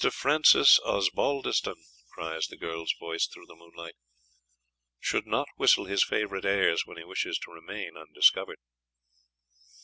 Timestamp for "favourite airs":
6.03-6.87